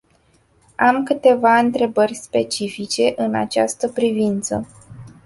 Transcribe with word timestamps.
Am 0.77 1.03
câteva 1.03 1.57
întrebări 1.57 2.15
specifice 2.15 3.13
în 3.15 3.35
această 3.35 3.87
privință. 3.87 4.67